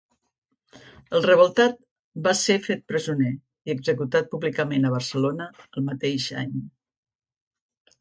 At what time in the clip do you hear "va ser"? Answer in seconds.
2.29-2.57